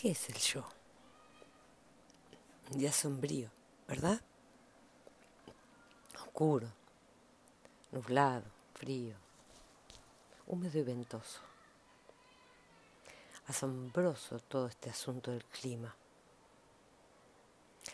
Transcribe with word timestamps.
¿Qué 0.00 0.12
es 0.12 0.30
el 0.30 0.36
yo? 0.36 0.64
Un 2.70 2.78
día 2.78 2.90
sombrío, 2.90 3.50
¿verdad? 3.86 4.18
Oscuro, 6.14 6.72
nublado, 7.92 8.46
frío, 8.72 9.14
húmedo 10.46 10.78
y 10.78 10.84
ventoso. 10.84 11.42
Asombroso 13.48 14.38
todo 14.38 14.68
este 14.68 14.88
asunto 14.88 15.32
del 15.32 15.44
clima. 15.44 15.94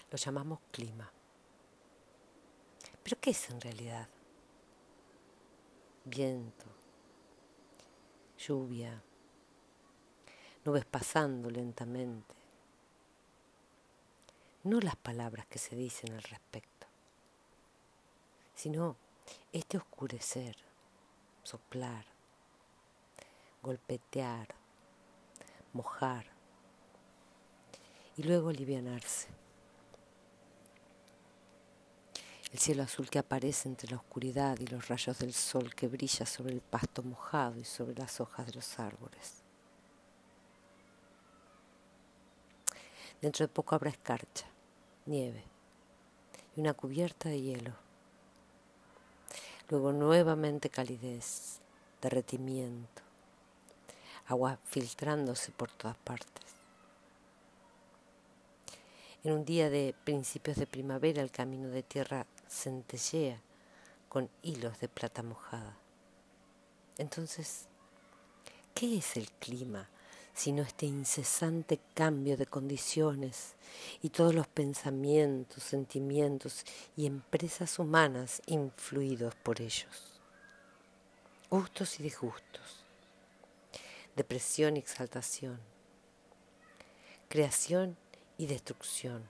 Lo 0.09 0.17
llamamos 0.17 0.61
clima. 0.71 1.11
¿Pero 3.03 3.21
qué 3.21 3.31
es 3.31 3.51
en 3.51 3.61
realidad? 3.61 4.09
Viento, 6.05 6.67
lluvia, 8.39 9.03
nubes 10.67 10.85
pasando 10.85 11.49
lentamente. 11.49 12.35
No 14.65 14.81
las 14.81 14.97
palabras 14.97 15.47
que 15.47 15.61
se 15.61 15.77
dicen 15.77 16.13
al 16.13 16.23
respecto, 16.25 16.89
sino 18.55 18.97
este 19.53 19.77
oscurecer, 19.77 20.57
soplar, 21.45 22.05
golpetear, 23.63 24.49
mojar 25.73 26.27
y 28.17 28.25
luego 28.25 28.49
alivianarse. 28.49 29.29
El 32.51 32.59
cielo 32.59 32.83
azul 32.83 33.09
que 33.09 33.21
aparece 33.21 33.69
entre 33.69 33.91
la 33.91 33.99
oscuridad 33.99 34.59
y 34.59 34.67
los 34.67 34.89
rayos 34.89 35.19
del 35.19 35.33
sol 35.33 35.75
que 35.75 35.87
brilla 35.87 36.27
sobre 36.27 36.55
el 36.55 36.61
pasto 36.61 37.03
mojado 37.05 37.61
y 37.61 37.65
sobre 37.65 37.95
las 37.95 38.21
hojas 38.21 38.47
de 38.47 38.55
los 38.55 38.79
árboles. 38.81 39.46
Dentro 43.21 43.47
de 43.47 43.53
poco 43.53 43.75
habrá 43.75 43.91
escarcha, 43.91 44.47
nieve 45.07 45.43
y 46.55 46.61
una 46.61 46.75
cubierta 46.75 47.29
de 47.29 47.41
hielo. 47.41 47.73
Luego 49.69 49.93
nuevamente 49.93 50.71
calidez, 50.71 51.61
derretimiento, 52.01 53.03
agua 54.27 54.59
filtrándose 54.65 55.51
por 55.53 55.71
todas 55.71 55.97
partes. 55.97 56.45
En 59.25 59.33
un 59.33 59.45
día 59.45 59.71
de 59.71 59.95
principios 60.05 60.57
de 60.57 60.67
primavera 60.67 61.21
el 61.23 61.31
camino 61.31 61.69
de 61.69 61.83
tierra 61.83 62.27
centellea 62.49 63.41
con 64.09 64.31
hilos 64.43 64.79
de 64.79 64.89
plata 64.89 65.23
mojada. 65.23 65.77
Entonces, 66.97 67.67
¿qué 68.75 68.99
es 68.99 69.17
el 69.17 69.31
clima 69.33 69.89
sino 70.37 70.63
este 70.63 70.85
incesante 70.85 71.81
cambio 71.95 72.37
de 72.37 72.45
condiciones 72.45 73.55
y 74.03 74.11
todos 74.11 74.35
los 74.35 74.47
pensamientos, 74.47 75.63
sentimientos 75.63 76.63
y 76.95 77.07
empresas 77.07 77.79
humanas 77.79 78.43
influidos 78.45 79.35
por 79.37 79.63
ellos. 79.63 80.21
Gustos 81.49 81.99
y 81.99 82.03
disgustos, 82.03 82.85
depresión 84.15 84.77
y 84.77 84.81
exaltación, 84.81 85.59
creación 87.31 87.97
y 88.37 88.47
destrucción. 88.47 89.25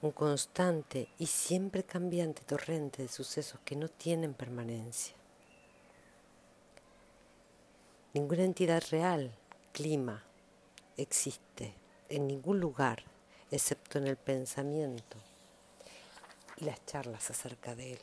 Un 0.00 0.12
constante 0.12 1.08
y 1.18 1.26
siempre 1.26 1.82
cambiante 1.82 2.42
torrente 2.42 3.02
de 3.02 3.08
sucesos 3.08 3.58
que 3.64 3.74
no 3.74 3.88
tienen 3.88 4.32
permanencia. 4.32 5.19
Ninguna 8.12 8.42
entidad 8.42 8.82
real, 8.90 9.30
clima, 9.72 10.24
existe 10.96 11.72
en 12.08 12.26
ningún 12.26 12.58
lugar 12.58 13.04
excepto 13.52 13.98
en 13.98 14.08
el 14.08 14.16
pensamiento 14.16 15.16
y 16.56 16.64
las 16.64 16.84
charlas 16.86 17.30
acerca 17.30 17.76
de 17.76 17.92
él. 17.92 18.00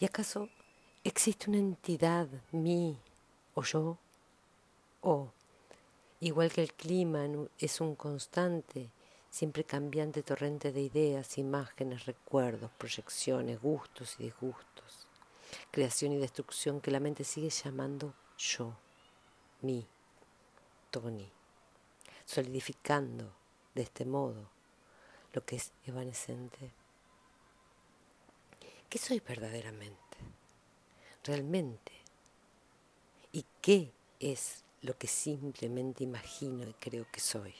¿Y 0.00 0.06
acaso 0.06 0.48
existe 1.04 1.48
una 1.48 1.60
entidad, 1.60 2.26
mí 2.50 2.98
o 3.54 3.62
yo? 3.62 3.96
O, 5.02 5.30
igual 6.18 6.50
que 6.50 6.62
el 6.62 6.72
clima 6.72 7.28
es 7.60 7.80
un 7.80 7.94
constante, 7.94 8.90
siempre 9.30 9.62
cambiante 9.62 10.24
torrente 10.24 10.72
de 10.72 10.80
ideas, 10.80 11.38
imágenes, 11.38 12.06
recuerdos, 12.06 12.72
proyecciones, 12.76 13.62
gustos 13.62 14.16
y 14.18 14.24
disgustos 14.24 15.05
creación 15.70 16.12
y 16.12 16.18
destrucción 16.18 16.80
que 16.80 16.90
la 16.90 17.00
mente 17.00 17.24
sigue 17.24 17.50
llamando 17.50 18.14
yo, 18.38 18.74
mí, 19.62 19.86
Tony, 20.90 21.30
solidificando 22.24 23.32
de 23.74 23.82
este 23.82 24.04
modo 24.04 24.48
lo 25.32 25.44
que 25.44 25.56
es 25.56 25.72
evanescente. 25.86 26.70
¿Qué 28.88 28.98
soy 28.98 29.20
verdaderamente? 29.20 30.16
Realmente. 31.24 31.92
¿Y 33.32 33.44
qué 33.60 33.92
es 34.20 34.64
lo 34.82 34.96
que 34.96 35.08
simplemente 35.08 36.04
imagino 36.04 36.66
y 36.68 36.72
creo 36.74 37.06
que 37.10 37.20
soy? 37.20 37.54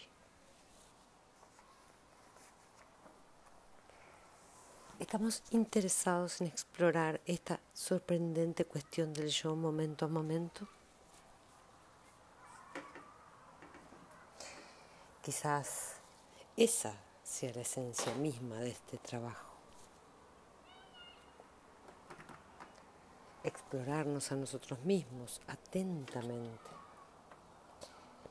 Estamos 4.99 5.43
interesados 5.51 6.41
en 6.41 6.47
explorar 6.47 7.21
esta 7.27 7.61
sorprendente 7.73 8.65
cuestión 8.65 9.13
del 9.13 9.29
yo 9.29 9.55
momento 9.55 10.07
a 10.07 10.09
momento? 10.09 10.67
Quizás 15.23 15.97
esa 16.57 16.95
sea 17.23 17.53
la 17.53 17.61
esencia 17.61 18.15
misma 18.15 18.57
de 18.57 18.71
este 18.71 18.99
trabajo. 18.99 19.55
Explorarnos 23.43 24.33
a 24.33 24.37
nosotros 24.37 24.79
mismos 24.81 25.41
atentamente, 25.47 26.71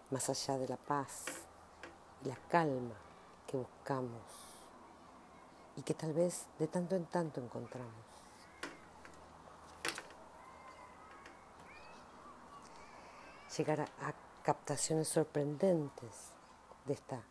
más 0.10 0.30
allá 0.30 0.58
de 0.58 0.68
la 0.68 0.78
paz 0.78 1.26
y 2.24 2.30
la 2.30 2.36
calma 2.50 2.96
que 3.48 3.58
buscamos 3.58 4.45
y 5.78 5.82
que 5.82 5.94
tal 5.94 6.14
vez 6.14 6.46
de 6.60 6.68
tanto 6.68 6.96
en 6.96 7.06
tanto 7.06 7.42
encontramos. 7.42 7.94
Llegar 13.58 13.82
a, 13.82 14.14
captaciones 14.44 15.08
sorprendentes 15.08 16.30
de 16.86 16.94
esta 16.94 17.24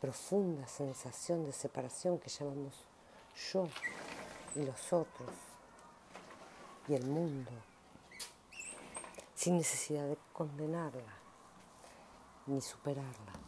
profunda 0.00 0.68
sensación 0.68 1.44
de 1.44 1.52
separación 1.52 2.20
que 2.20 2.28
llamamos 2.28 2.74
yo 3.52 3.66
y 4.54 4.64
los 4.64 4.92
otros 4.92 5.30
y 6.86 6.94
el 6.94 7.04
mundo, 7.06 7.50
sin 9.34 9.56
necesidad 9.56 10.06
de 10.06 10.16
condenarla 10.32 11.14
ni 12.46 12.60
superarla. 12.60 13.45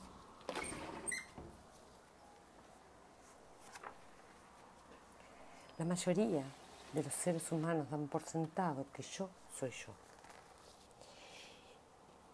La 5.79 5.85
mayoría 5.85 6.45
de 6.93 7.03
los 7.05 7.15
seres 7.15 7.53
humanos 7.53 7.89
dan 7.89 8.09
por 8.09 8.25
sentado 8.25 8.85
que 8.93 9.03
yo 9.03 9.31
soy 9.59 9.71
yo. 9.71 9.93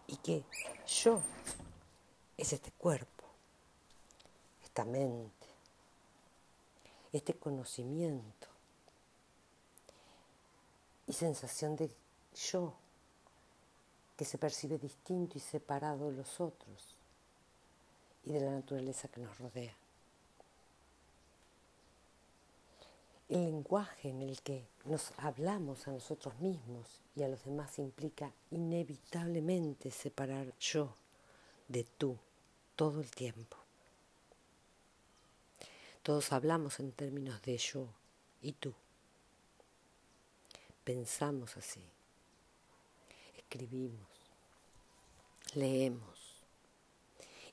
Y 0.07 0.17
que 0.17 0.43
yo 0.87 1.21
es 2.37 2.53
este 2.53 2.71
cuerpo, 2.71 3.23
esta 4.63 4.83
mente, 4.83 5.47
este 7.13 7.35
conocimiento 7.35 8.47
y 11.07 11.13
sensación 11.13 11.75
de 11.75 11.91
yo 12.51 12.73
que 14.17 14.25
se 14.25 14.39
percibe 14.39 14.79
distinto 14.79 15.37
y 15.37 15.41
separado 15.41 16.09
de 16.09 16.17
los 16.17 16.41
otros 16.41 16.95
y 18.23 18.31
de 18.31 18.39
la 18.39 18.51
naturaleza 18.51 19.07
que 19.07 19.21
nos 19.21 19.37
rodea. 19.37 19.75
El 23.27 23.43
lenguaje 23.45 24.09
en 24.09 24.21
el 24.21 24.41
que 24.41 24.67
nos 24.85 25.11
hablamos 25.17 25.87
a 25.87 25.91
nosotros 25.91 26.37
mismos 26.39 27.01
y 27.15 27.23
a 27.23 27.27
los 27.27 27.43
demás 27.43 27.79
implica 27.79 28.31
inevitablemente 28.51 29.89
separar 29.89 30.53
yo 30.59 30.95
de 31.67 31.83
tú 31.83 32.17
todo 32.75 33.01
el 33.01 33.09
tiempo. 33.09 33.57
Todos 36.03 36.31
hablamos 36.33 36.79
en 36.79 36.91
términos 36.91 37.41
de 37.41 37.57
yo 37.57 37.87
y 38.43 38.51
tú. 38.51 38.75
Pensamos 40.83 41.57
así, 41.57 41.81
escribimos, 43.35 44.07
leemos 45.55 46.43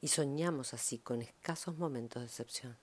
y 0.02 0.08
soñamos 0.08 0.74
así 0.74 0.98
con 0.98 1.22
escasos 1.22 1.78
momentos 1.78 2.20
de 2.20 2.26
excepción. 2.26 2.81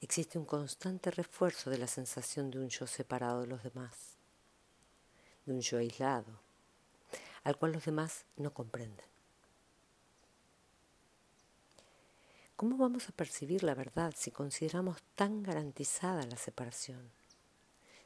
Existe 0.00 0.38
un 0.38 0.44
constante 0.44 1.10
refuerzo 1.10 1.70
de 1.70 1.78
la 1.78 1.86
sensación 1.86 2.50
de 2.50 2.58
un 2.58 2.68
yo 2.68 2.86
separado 2.86 3.40
de 3.40 3.46
los 3.46 3.62
demás, 3.62 4.16
de 5.44 5.52
un 5.52 5.60
yo 5.60 5.78
aislado, 5.78 6.40
al 7.44 7.56
cual 7.56 7.72
los 7.72 7.84
demás 7.84 8.24
no 8.36 8.52
comprenden. 8.52 9.06
¿Cómo 12.56 12.78
vamos 12.78 13.08
a 13.08 13.12
percibir 13.12 13.62
la 13.62 13.74
verdad 13.74 14.14
si 14.16 14.30
consideramos 14.30 15.02
tan 15.14 15.42
garantizada 15.42 16.24
la 16.24 16.38
separación? 16.38 17.10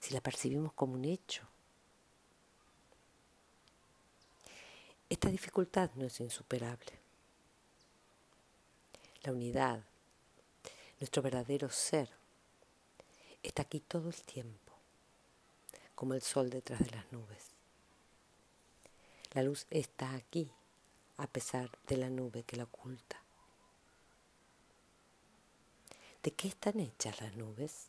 Si 0.00 0.12
la 0.12 0.20
percibimos 0.20 0.72
como 0.72 0.94
un 0.94 1.04
hecho. 1.04 1.46
Esta 5.08 5.28
dificultad 5.28 5.90
no 5.94 6.06
es 6.06 6.18
insuperable. 6.20 6.98
La 9.22 9.32
unidad, 9.32 9.84
nuestro 11.00 11.22
verdadero 11.22 11.70
ser, 11.70 12.10
está 13.42 13.62
aquí 13.62 13.80
todo 13.80 14.10
el 14.10 14.22
tiempo, 14.22 14.72
como 15.94 16.14
el 16.14 16.20
sol 16.20 16.50
detrás 16.50 16.80
de 16.80 16.90
las 16.90 17.10
nubes. 17.10 17.46
La 19.32 19.42
luz 19.42 19.66
está 19.70 20.14
aquí, 20.14 20.50
a 21.16 21.26
pesar 21.26 21.70
de 21.86 21.96
la 21.96 22.10
nube 22.10 22.42
que 22.42 22.56
la 22.56 22.64
oculta. 22.64 23.16
¿De 26.22 26.32
qué 26.32 26.48
están 26.48 26.78
hechas 26.80 27.18
las 27.22 27.34
nubes? 27.34 27.86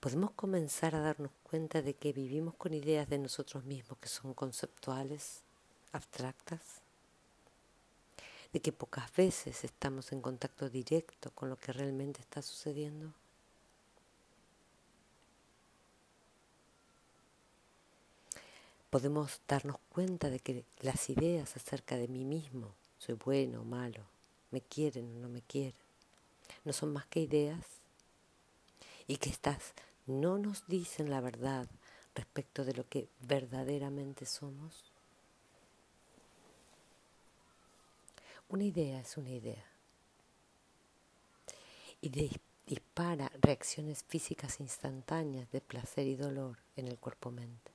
Podemos 0.00 0.30
comenzar 0.30 0.94
a 0.94 1.00
darnos 1.00 1.32
cuenta 1.42 1.82
de 1.82 1.92
que 1.92 2.12
vivimos 2.12 2.54
con 2.54 2.72
ideas 2.72 3.08
de 3.08 3.18
nosotros 3.18 3.64
mismos 3.64 3.98
que 3.98 4.08
son 4.08 4.32
conceptuales, 4.32 5.42
abstractas, 5.92 6.80
de 8.52 8.60
que 8.60 8.72
pocas 8.72 9.14
veces 9.14 9.64
estamos 9.64 10.12
en 10.12 10.20
contacto 10.20 10.68
directo 10.70 11.30
con 11.30 11.48
lo 11.50 11.56
que 11.56 11.72
realmente 11.72 12.20
está 12.20 12.40
sucediendo. 12.42 13.12
Podemos 18.90 19.40
darnos 19.46 19.76
cuenta 19.90 20.30
de 20.30 20.40
que 20.40 20.64
las 20.80 21.10
ideas 21.10 21.56
acerca 21.56 21.96
de 21.96 22.08
mí 22.08 22.24
mismo, 22.24 22.72
soy 22.98 23.16
bueno 23.16 23.60
o 23.60 23.64
malo, 23.64 24.02
me 24.50 24.62
quieren 24.62 25.14
o 25.16 25.20
no 25.20 25.28
me 25.28 25.42
quieren, 25.42 25.74
no 26.64 26.72
son 26.72 26.92
más 26.94 27.06
que 27.06 27.20
ideas 27.20 27.64
y 29.06 29.18
que 29.18 29.28
estas 29.28 29.74
no 30.06 30.38
nos 30.38 30.66
dicen 30.66 31.10
la 31.10 31.20
verdad 31.20 31.68
respecto 32.14 32.64
de 32.64 32.74
lo 32.74 32.88
que 32.88 33.08
verdaderamente 33.20 34.24
somos. 34.24 34.87
Una 38.50 38.64
idea 38.64 39.00
es 39.00 39.16
una 39.18 39.30
idea 39.30 39.64
y 42.00 42.30
dispara 42.66 43.30
reacciones 43.40 44.04
físicas 44.04 44.60
instantáneas 44.60 45.50
de 45.50 45.60
placer 45.60 46.06
y 46.06 46.16
dolor 46.16 46.56
en 46.76 46.88
el 46.88 46.98
cuerpo-mente. 46.98 47.72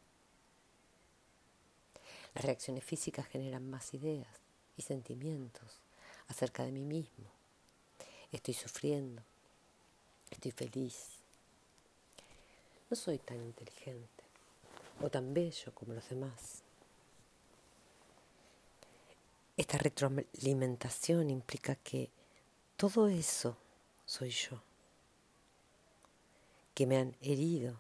Las 2.34 2.46
reacciones 2.46 2.84
físicas 2.84 3.28
generan 3.28 3.70
más 3.70 3.94
ideas 3.94 4.28
y 4.76 4.82
sentimientos 4.82 5.78
acerca 6.28 6.64
de 6.64 6.72
mí 6.72 6.84
mismo. 6.84 7.30
Estoy 8.32 8.56
sufriendo, 8.56 9.22
estoy 10.32 10.52
feliz. 10.52 11.20
No 12.90 12.96
soy 12.96 13.20
tan 13.20 13.38
inteligente 13.38 14.24
o 15.02 15.10
tan 15.10 15.36
bello 15.36 15.72
como 15.76 15.94
los 15.94 16.10
demás. 16.10 16.63
Esta 19.56 19.78
retroalimentación 19.78 21.30
implica 21.30 21.76
que 21.76 22.10
todo 22.76 23.08
eso 23.08 23.56
soy 24.06 24.32
yo, 24.32 24.64
que 26.74 26.88
me 26.88 26.98
han 26.98 27.16
herido 27.22 27.80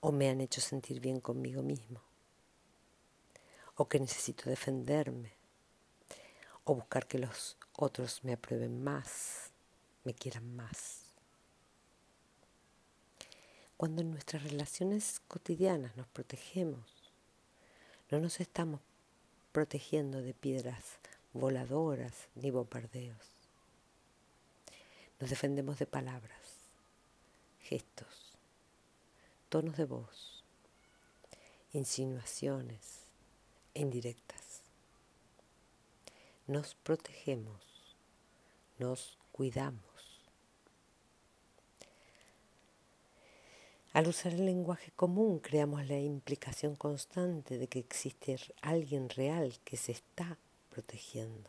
o 0.00 0.12
me 0.12 0.28
han 0.28 0.40
hecho 0.40 0.60
sentir 0.60 1.00
bien 1.00 1.20
conmigo 1.20 1.62
mismo, 1.62 2.00
o 3.74 3.88
que 3.88 3.98
necesito 3.98 4.48
defenderme 4.48 5.32
o 6.64 6.74
buscar 6.74 7.06
que 7.06 7.18
los 7.18 7.56
otros 7.76 8.22
me 8.22 8.34
aprueben 8.34 8.82
más, 8.82 9.50
me 10.04 10.14
quieran 10.14 10.54
más. 10.54 11.02
Cuando 13.76 14.02
en 14.02 14.12
nuestras 14.12 14.44
relaciones 14.44 15.20
cotidianas 15.26 15.96
nos 15.96 16.06
protegemos, 16.06 17.12
no 18.10 18.20
nos 18.20 18.40
estamos 18.40 18.80
protegiendo 19.54 20.20
de 20.20 20.34
piedras 20.34 20.98
voladoras 21.32 22.28
ni 22.34 22.50
bombardeos. 22.50 23.26
Nos 25.18 25.30
defendemos 25.30 25.78
de 25.78 25.86
palabras, 25.86 26.44
gestos, 27.62 28.36
tonos 29.48 29.78
de 29.78 29.86
voz, 29.86 30.44
insinuaciones 31.72 33.04
indirectas 33.72 34.44
nos 36.46 36.74
protegemos, 36.74 37.96
nos 38.78 39.16
cuidamos. 39.32 39.93
Al 43.94 44.08
usar 44.08 44.34
el 44.34 44.44
lenguaje 44.44 44.90
común 44.90 45.38
creamos 45.38 45.88
la 45.88 45.98
implicación 45.98 46.76
constante 46.76 47.56
de 47.56 47.66
que 47.68 47.78
existe 47.78 48.36
alguien 48.60 49.08
real 49.08 49.58
que 49.64 49.78
se 49.78 49.92
está 49.92 50.36
protegiendo, 50.68 51.48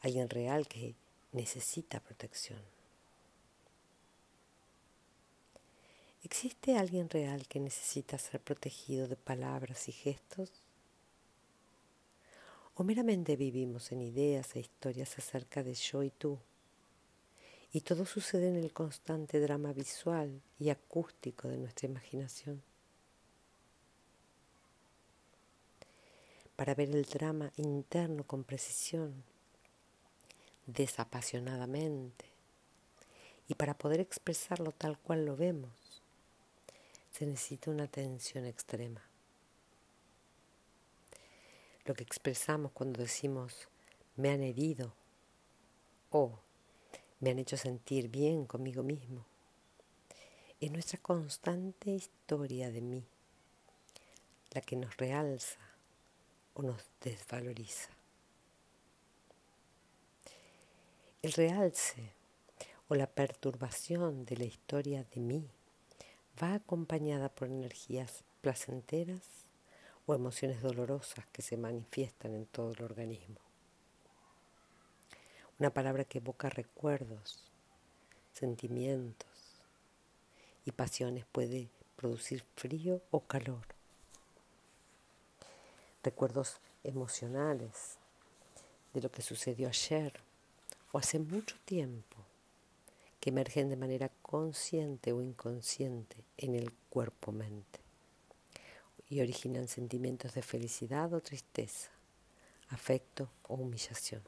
alguien 0.00 0.28
real 0.28 0.66
que 0.66 0.96
necesita 1.30 2.00
protección. 2.00 2.60
¿Existe 6.24 6.76
alguien 6.76 7.08
real 7.08 7.46
que 7.46 7.60
necesita 7.60 8.18
ser 8.18 8.40
protegido 8.40 9.06
de 9.06 9.14
palabras 9.14 9.88
y 9.88 9.92
gestos? 9.92 10.50
o 12.78 12.84
meramente 12.84 13.34
vivimos 13.34 13.90
en 13.90 14.00
ideas 14.02 14.54
e 14.54 14.60
historias 14.60 15.18
acerca 15.18 15.64
de 15.64 15.74
yo 15.74 16.04
y 16.04 16.10
tú. 16.10 16.38
Y 17.72 17.82
todo 17.82 18.06
sucede 18.06 18.48
en 18.48 18.56
el 18.56 18.72
constante 18.72 19.40
drama 19.40 19.72
visual 19.72 20.40
y 20.58 20.70
acústico 20.70 21.48
de 21.48 21.58
nuestra 21.58 21.88
imaginación. 21.88 22.62
Para 26.56 26.74
ver 26.74 26.90
el 26.90 27.04
drama 27.04 27.52
interno 27.56 28.24
con 28.24 28.42
precisión, 28.44 29.22
desapasionadamente, 30.66 32.24
y 33.48 33.54
para 33.54 33.74
poder 33.74 34.00
expresarlo 34.00 34.72
tal 34.72 34.98
cual 34.98 35.24
lo 35.24 35.36
vemos, 35.36 36.02
se 37.12 37.26
necesita 37.26 37.70
una 37.70 37.84
atención 37.84 38.44
extrema 38.44 39.08
lo 41.88 41.94
que 41.94 42.04
expresamos 42.04 42.70
cuando 42.72 43.00
decimos 43.00 43.66
me 44.16 44.28
han 44.28 44.42
herido 44.42 44.92
o 46.10 46.38
me 47.20 47.30
han 47.30 47.38
hecho 47.38 47.56
sentir 47.56 48.08
bien 48.08 48.46
conmigo 48.46 48.82
mismo. 48.82 49.24
Es 50.60 50.70
nuestra 50.70 50.98
constante 51.00 51.90
historia 51.90 52.70
de 52.70 52.80
mí 52.80 53.04
la 54.50 54.60
que 54.60 54.76
nos 54.76 54.96
realza 54.96 55.58
o 56.54 56.62
nos 56.62 56.82
desvaloriza. 57.00 57.90
El 61.22 61.32
realce 61.32 62.12
o 62.88 62.94
la 62.94 63.06
perturbación 63.06 64.24
de 64.24 64.36
la 64.36 64.44
historia 64.44 65.04
de 65.14 65.20
mí 65.20 65.48
va 66.42 66.54
acompañada 66.54 67.28
por 67.28 67.48
energías 67.48 68.24
placenteras 68.40 69.22
o 70.06 70.14
emociones 70.14 70.62
dolorosas 70.62 71.26
que 71.32 71.42
se 71.42 71.56
manifiestan 71.56 72.34
en 72.34 72.46
todo 72.46 72.72
el 72.72 72.82
organismo. 72.82 73.47
Una 75.58 75.70
palabra 75.70 76.04
que 76.04 76.18
evoca 76.18 76.48
recuerdos, 76.48 77.42
sentimientos 78.32 79.28
y 80.64 80.70
pasiones 80.70 81.24
puede 81.32 81.68
producir 81.96 82.44
frío 82.54 83.02
o 83.10 83.20
calor. 83.20 83.66
Recuerdos 86.04 86.58
emocionales 86.84 87.96
de 88.94 89.00
lo 89.00 89.10
que 89.10 89.22
sucedió 89.22 89.66
ayer 89.66 90.20
o 90.92 90.98
hace 90.98 91.18
mucho 91.18 91.56
tiempo 91.64 92.18
que 93.18 93.30
emergen 93.30 93.68
de 93.68 93.76
manera 93.76 94.12
consciente 94.22 95.12
o 95.12 95.22
inconsciente 95.22 96.18
en 96.36 96.54
el 96.54 96.72
cuerpo-mente 96.88 97.80
y 99.10 99.20
originan 99.20 99.66
sentimientos 99.66 100.34
de 100.34 100.42
felicidad 100.42 101.12
o 101.14 101.20
tristeza, 101.20 101.90
afecto 102.68 103.28
o 103.48 103.54
humillación. 103.54 104.22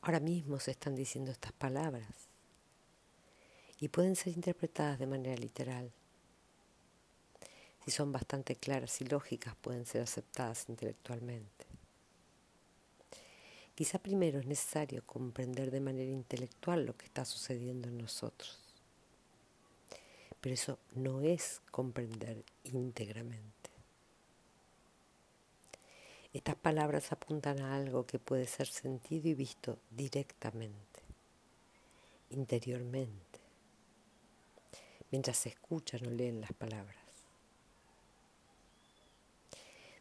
Ahora 0.00 0.20
mismo 0.20 0.58
se 0.60 0.70
están 0.70 0.94
diciendo 0.94 1.30
estas 1.30 1.52
palabras 1.52 2.08
y 3.80 3.88
pueden 3.88 4.16
ser 4.16 4.32
interpretadas 4.32 4.98
de 4.98 5.06
manera 5.06 5.36
literal. 5.36 5.92
Si 7.84 7.90
son 7.90 8.12
bastante 8.12 8.56
claras 8.56 9.00
y 9.00 9.04
lógicas, 9.04 9.54
pueden 9.56 9.86
ser 9.86 10.02
aceptadas 10.02 10.68
intelectualmente. 10.68 11.66
Quizá 13.74 13.98
primero 13.98 14.40
es 14.40 14.46
necesario 14.46 15.02
comprender 15.06 15.70
de 15.70 15.80
manera 15.80 16.10
intelectual 16.10 16.84
lo 16.84 16.96
que 16.96 17.06
está 17.06 17.24
sucediendo 17.24 17.88
en 17.88 17.98
nosotros 17.98 18.68
pero 20.40 20.54
eso 20.54 20.78
no 20.94 21.20
es 21.20 21.60
comprender 21.70 22.44
íntegramente. 22.64 23.57
Estas 26.38 26.54
palabras 26.54 27.10
apuntan 27.10 27.60
a 27.60 27.74
algo 27.74 28.06
que 28.06 28.20
puede 28.20 28.46
ser 28.46 28.68
sentido 28.68 29.28
y 29.28 29.34
visto 29.34 29.80
directamente, 29.90 31.00
interiormente, 32.30 33.40
mientras 35.10 35.36
se 35.36 35.48
escuchan 35.48 36.06
o 36.06 36.10
leen 36.10 36.40
las 36.40 36.52
palabras, 36.52 36.94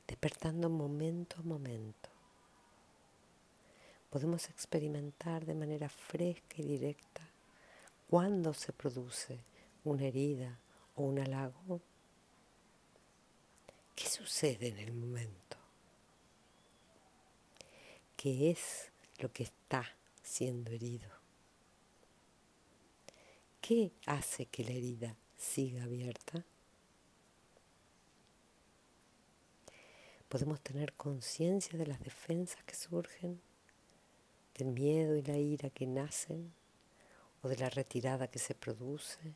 despertando 0.08 0.70
momento 0.70 1.38
a 1.40 1.42
momento. 1.42 2.10
Podemos 4.12 4.48
experimentar 4.52 5.44
de 5.44 5.56
manera 5.56 5.90
fresca 5.90 6.58
y 6.58 6.68
directa 6.68 7.28
cuándo 8.08 8.54
se 8.54 8.74
produce 8.74 9.40
una 9.86 10.06
herida 10.06 10.60
o 10.98 11.02
un 11.02 11.18
halago. 11.18 11.82
¿Qué 13.96 14.08
sucede 14.08 14.68
en 14.68 14.78
el 14.78 14.94
momento? 14.94 15.47
Qué 18.28 18.50
es 18.52 18.92
lo 19.20 19.32
que 19.32 19.44
está 19.44 19.86
siendo 20.22 20.72
herido. 20.72 21.08
¿Qué 23.62 23.94
hace 24.06 24.48
que 24.48 24.66
la 24.66 24.72
herida 24.72 25.16
siga 25.38 25.86
abierta? 25.86 26.44
Podemos 30.28 30.60
tener 30.60 30.92
conciencia 30.92 31.80
de 31.80 31.88
las 31.88 32.02
defensas 32.02 32.62
que 32.66 32.76
surgen, 32.76 33.40
del 34.56 34.72
miedo 34.72 35.16
y 35.16 35.22
la 35.22 35.38
ira 35.38 35.70
que 35.70 35.88
nacen 35.88 36.52
o 37.44 37.48
de 37.48 37.56
la 37.56 37.70
retirada 37.70 38.28
que 38.28 38.40
se 38.40 38.56
produce, 38.56 39.36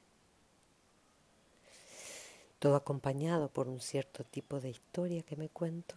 todo 2.59 2.75
acompañado 2.75 3.47
por 3.47 3.69
un 3.69 3.79
cierto 3.79 4.25
tipo 4.25 4.59
de 4.59 4.69
historia 4.69 5.23
que 5.23 5.37
me 5.37 5.47
cuento. 5.47 5.95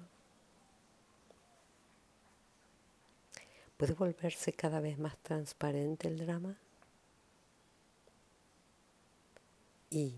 ¿Puede 3.76 3.94
volverse 3.94 4.52
cada 4.52 4.80
vez 4.80 4.98
más 4.98 5.16
transparente 5.18 6.08
el 6.08 6.18
drama? 6.18 6.56
Y 9.90 10.14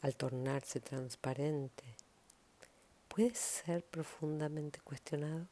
al 0.00 0.16
tornarse 0.16 0.80
transparente, 0.80 1.84
¿puede 3.08 3.34
ser 3.34 3.84
profundamente 3.84 4.80
cuestionado? 4.80 5.46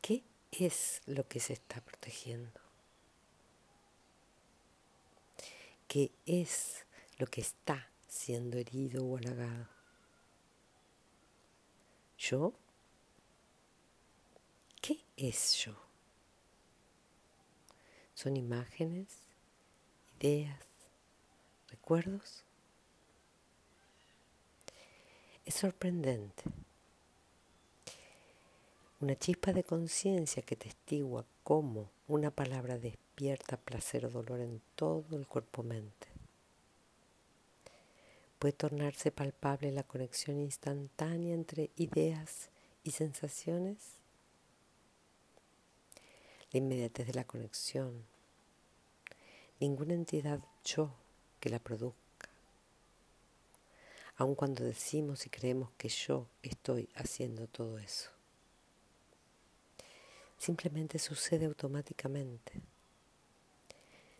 ¿Qué 0.00 0.22
es 0.50 1.02
lo 1.06 1.26
que 1.28 1.40
se 1.40 1.52
está 1.52 1.80
protegiendo? 1.80 2.60
¿Qué 5.86 6.10
es 6.26 6.84
lo 7.18 7.26
que 7.26 7.40
está 7.40 7.88
siendo 8.08 8.58
herido 8.58 9.06
o 9.06 9.16
halagado? 9.16 9.68
¿Yo? 12.18 12.52
¿Qué 15.18 15.30
es 15.30 15.64
yo? 15.64 15.72
¿Son 18.14 18.36
imágenes, 18.36 19.08
ideas, 20.20 20.62
recuerdos? 21.70 22.44
Es 25.44 25.54
sorprendente. 25.54 26.44
Una 29.00 29.16
chispa 29.16 29.52
de 29.52 29.64
conciencia 29.64 30.42
que 30.42 30.54
testigua 30.54 31.24
cómo 31.42 31.90
una 32.06 32.30
palabra 32.30 32.78
despierta 32.78 33.56
placer 33.56 34.06
o 34.06 34.10
dolor 34.10 34.38
en 34.38 34.62
todo 34.76 35.16
el 35.16 35.26
cuerpo-mente. 35.26 36.06
Puede 38.38 38.52
tornarse 38.52 39.10
palpable 39.10 39.72
la 39.72 39.82
conexión 39.82 40.38
instantánea 40.38 41.34
entre 41.34 41.70
ideas 41.74 42.50
y 42.84 42.92
sensaciones 42.92 43.97
la 46.52 46.58
inmediatez 46.58 47.06
de 47.06 47.14
la 47.14 47.24
conexión, 47.24 48.04
ninguna 49.60 49.94
entidad 49.94 50.40
yo 50.64 50.94
que 51.40 51.50
la 51.50 51.58
produzca, 51.58 52.28
aun 54.16 54.34
cuando 54.34 54.64
decimos 54.64 55.26
y 55.26 55.30
creemos 55.30 55.70
que 55.76 55.88
yo 55.88 56.26
estoy 56.42 56.88
haciendo 56.94 57.46
todo 57.46 57.78
eso. 57.78 58.10
Simplemente 60.38 60.98
sucede 60.98 61.46
automáticamente, 61.46 62.52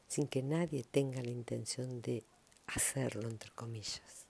sin 0.07 0.27
que 0.27 0.43
nadie 0.43 0.85
tenga 0.85 1.23
la 1.23 1.31
intención 1.31 2.01
de 2.03 2.25
hacerlo, 2.67 3.29
entre 3.29 3.51
comillas. 3.51 4.27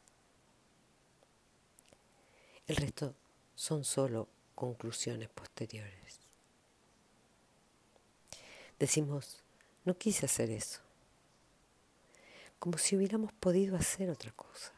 El 2.67 2.77
resto 2.77 3.15
son 3.55 3.85
solo 3.85 4.29
conclusiones 4.55 5.29
posteriores. 5.31 6.08
Decimos, 8.79 9.43
no 9.85 9.99
quise 9.99 10.27
hacer 10.27 10.51
eso, 10.51 10.81
como 12.61 12.79
si 12.79 12.97
hubiéramos 12.97 13.33
podido 13.33 13.77
hacer 13.77 14.09
otra 14.09 14.31
cosa. 14.31 14.73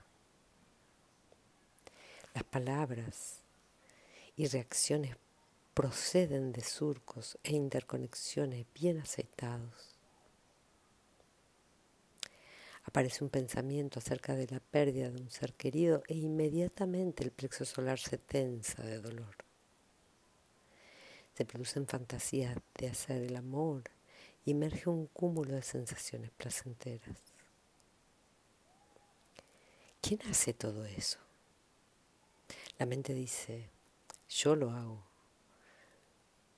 Las 2.33 2.45
palabras 2.45 3.41
y 4.37 4.47
reacciones 4.47 5.17
proceden 5.75 6.53
de 6.53 6.63
surcos 6.63 7.39
e 7.43 7.53
interconexiones 7.53 8.67
bien 8.75 9.01
aceitados. 9.01 9.97
Aparece 12.85 13.23
un 13.23 13.29
pensamiento 13.29 13.99
acerca 13.99 14.35
de 14.35 14.47
la 14.47 14.61
pérdida 14.61 15.11
de 15.11 15.21
un 15.21 15.31
ser 15.31 15.53
querido 15.53 16.03
e 16.09 16.15
inmediatamente 16.15 17.23
el 17.23 17.33
plexo 17.33 17.67
solar 17.67 17.99
se 17.99 18.17
tensa 18.17 18.83
de 18.83 18.99
dolor 18.99 19.50
se 21.35 21.45
producen 21.45 21.87
fantasías 21.87 22.57
de 22.75 22.89
hacer 22.89 23.23
el 23.23 23.37
amor 23.37 23.85
y 24.45 24.53
emerge 24.53 24.89
un 24.89 25.07
cúmulo 25.07 25.55
de 25.55 25.63
sensaciones 25.63 26.31
placenteras. 26.31 27.19
¿Quién 30.01 30.21
hace 30.23 30.55
todo 30.55 30.85
eso? 30.85 31.19
La 32.79 32.87
mente 32.87 33.13
dice, 33.13 33.69
yo 34.29 34.57
lo 34.57 34.71
hago, 34.71 35.05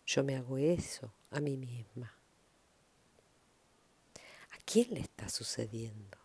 yo 0.06 0.22
me 0.22 0.36
hago 0.36 0.58
eso 0.58 1.12
a 1.30 1.40
mí 1.40 1.56
misma. 1.56 2.14
¿A 4.52 4.58
quién 4.64 4.94
le 4.94 5.00
está 5.00 5.28
sucediendo? 5.28 6.18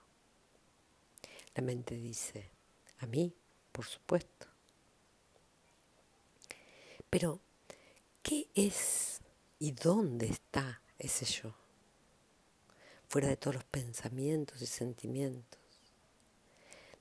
La 1.56 1.64
mente 1.64 1.96
dice, 1.96 2.52
a 3.00 3.08
mí, 3.08 3.34
por 3.72 3.86
supuesto. 3.86 4.48
Pero 7.10 7.40
¿Qué 8.28 8.50
es 8.56 9.22
y 9.58 9.72
dónde 9.72 10.26
está 10.26 10.82
ese 11.00 11.24
yo? 11.24 11.56
Fuera 13.08 13.30
de 13.30 13.38
todos 13.38 13.56
los 13.56 13.64
pensamientos 13.64 14.62
y 14.62 14.66
sentimientos, 14.66 15.62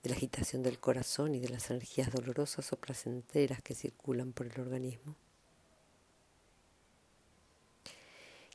de 0.05 0.11
la 0.11 0.15
agitación 0.15 0.63
del 0.63 0.79
corazón 0.79 1.35
y 1.35 1.41
de 1.41 1.49
las 1.49 1.69
energías 1.69 2.13
dolorosas 2.13 2.73
o 2.73 2.77
placenteras 2.77 3.61
que 3.61 3.75
circulan 3.75 4.33
por 4.33 4.47
el 4.47 4.61
organismo. 4.61 5.17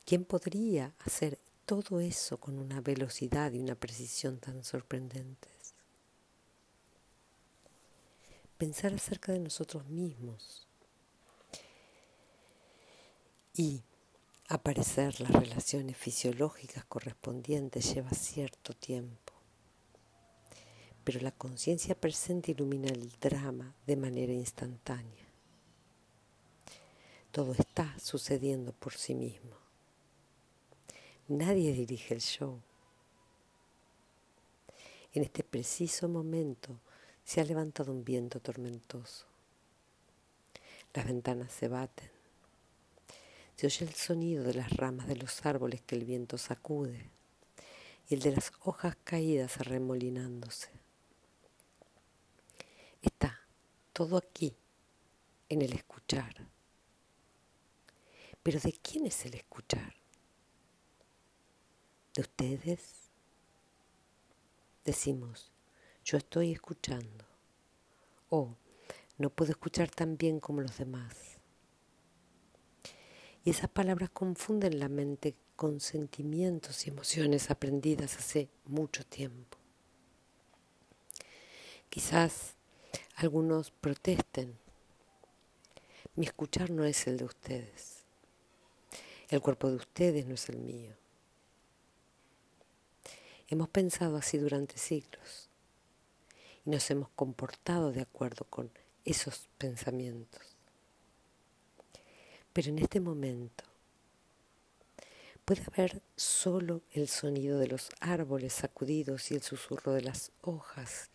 ¿Quién 0.05 0.23
podría 0.23 0.93
hacer 0.99 1.39
todo 1.65 1.99
eso 1.99 2.39
con 2.39 2.57
una 2.57 2.79
velocidad 2.79 3.51
y 3.51 3.59
una 3.59 3.75
precisión 3.75 4.39
tan 4.39 4.63
sorprendentes? 4.63 5.73
Pensar 8.57 8.93
acerca 8.93 9.33
de 9.33 9.39
nosotros 9.39 9.89
mismos 9.89 10.69
y 13.53 13.83
aparecer 14.47 15.19
las 15.19 15.31
relaciones 15.31 15.97
fisiológicas 15.97 16.85
correspondientes 16.85 17.93
lleva 17.93 18.11
cierto 18.11 18.73
tiempo. 18.73 19.33
Pero 21.03 21.19
la 21.21 21.31
conciencia 21.31 21.95
presente 21.95 22.51
ilumina 22.51 22.89
el 22.89 23.09
drama 23.19 23.73
de 23.87 23.95
manera 23.95 24.33
instantánea. 24.33 25.25
Todo 27.31 27.53
está 27.53 27.97
sucediendo 27.97 28.73
por 28.73 28.93
sí 28.93 29.15
mismo. 29.15 29.55
Nadie 31.27 31.73
dirige 31.73 32.13
el 32.13 32.21
show. 32.21 32.59
En 35.13 35.23
este 35.23 35.43
preciso 35.43 36.07
momento 36.07 36.79
se 37.23 37.41
ha 37.41 37.45
levantado 37.45 37.91
un 37.91 38.03
viento 38.03 38.39
tormentoso. 38.39 39.25
Las 40.93 41.05
ventanas 41.05 41.51
se 41.51 41.67
baten 41.67 42.20
se 43.61 43.67
oye 43.67 43.85
el 43.85 43.93
sonido 43.93 44.43
de 44.43 44.55
las 44.55 44.71
ramas 44.71 45.05
de 45.05 45.15
los 45.15 45.45
árboles 45.45 45.83
que 45.83 45.95
el 45.95 46.03
viento 46.03 46.39
sacude 46.39 47.11
y 48.09 48.15
el 48.15 48.21
de 48.21 48.31
las 48.31 48.51
hojas 48.61 48.97
caídas 49.03 49.59
arremolinándose. 49.59 50.71
Está 53.03 53.39
todo 53.93 54.17
aquí, 54.17 54.55
en 55.47 55.61
el 55.61 55.73
escuchar. 55.73 56.47
Pero 58.41 58.59
¿de 58.59 58.73
quién 58.73 59.05
es 59.05 59.25
el 59.27 59.35
escuchar? 59.35 59.93
de 62.15 62.21
ustedes? 62.21 63.11
Decimos, 64.83 65.51
yo 66.03 66.17
estoy 66.17 66.51
escuchando. 66.51 67.25
O 68.29 68.55
no 69.19 69.29
puedo 69.29 69.51
escuchar 69.51 69.91
tan 69.91 70.17
bien 70.17 70.39
como 70.39 70.61
los 70.61 70.79
demás. 70.79 71.30
Y 73.43 73.49
esas 73.49 73.69
palabras 73.69 74.09
confunden 74.11 74.79
la 74.79 74.87
mente 74.87 75.35
con 75.55 75.79
sentimientos 75.79 76.85
y 76.85 76.89
emociones 76.89 77.49
aprendidas 77.49 78.17
hace 78.17 78.49
mucho 78.65 79.05
tiempo. 79.05 79.57
Quizás 81.89 82.55
algunos 83.15 83.71
protesten. 83.71 84.57
Mi 86.15 86.25
escuchar 86.25 86.69
no 86.69 86.85
es 86.85 87.07
el 87.07 87.17
de 87.17 87.25
ustedes. 87.25 88.03
El 89.29 89.41
cuerpo 89.41 89.69
de 89.69 89.75
ustedes 89.75 90.25
no 90.25 90.35
es 90.35 90.49
el 90.49 90.57
mío. 90.57 90.95
Hemos 93.47 93.69
pensado 93.69 94.17
así 94.17 94.37
durante 94.37 94.77
siglos 94.77 95.49
y 96.65 96.69
nos 96.69 96.89
hemos 96.91 97.09
comportado 97.09 97.91
de 97.91 98.01
acuerdo 98.01 98.45
con 98.45 98.71
esos 99.03 99.49
pensamientos. 99.57 100.50
Pero 102.53 102.69
en 102.69 102.79
este 102.79 102.99
momento 102.99 103.63
puede 105.45 105.63
haber 105.73 106.01
solo 106.15 106.81
el 106.91 107.07
sonido 107.07 107.59
de 107.59 107.67
los 107.67 107.89
árboles 107.99 108.53
sacudidos 108.53 109.31
y 109.31 109.35
el 109.35 109.41
susurro 109.41 109.93
de 109.93 110.01
las 110.01 110.31
hojas 110.41 111.09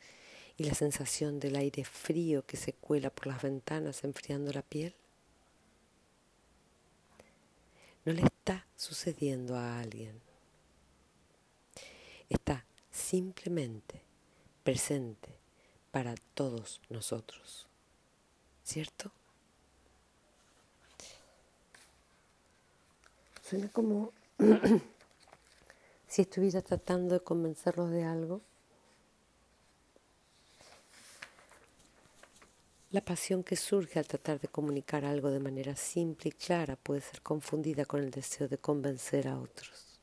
y 0.57 0.65
la 0.65 0.75
sensación 0.75 1.39
del 1.39 1.57
aire 1.57 1.85
frío 1.85 2.45
que 2.47 2.57
se 2.57 2.73
cuela 2.73 3.11
por 3.11 3.27
las 3.27 3.43
ventanas 3.43 4.05
enfriando 4.05 4.53
la 4.53 4.63
piel. 4.63 4.95
No 8.05 8.13
le 8.13 8.23
está 8.23 8.67
sucediendo 8.77 9.57
a 9.57 9.81
alguien. 9.81 10.21
Está 12.29 12.65
simplemente 12.91 14.01
presente 14.63 15.37
para 15.91 16.15
todos 16.35 16.81
nosotros. 16.89 17.67
¿Cierto? 18.65 19.13
Suena 23.49 23.69
como 23.69 24.13
si 26.09 26.23
estuviera 26.23 26.63
tratando 26.63 27.15
de 27.15 27.21
convencerlos 27.21 27.91
de 27.93 28.03
algo. 28.03 28.41
La 32.91 33.03
pasión 33.03 33.45
que 33.45 33.55
surge 33.55 34.01
al 34.01 34.09
tratar 34.09 34.41
de 34.41 34.49
comunicar 34.49 35.05
algo 35.05 35.31
de 35.31 35.39
manera 35.39 35.77
simple 35.77 36.31
y 36.31 36.33
clara 36.33 36.75
puede 36.75 37.03
ser 37.03 37.23
confundida 37.23 37.85
con 37.85 38.03
el 38.03 38.11
deseo 38.11 38.49
de 38.49 38.59
convencer 38.59 39.29
a 39.29 39.39
otros. 39.39 40.01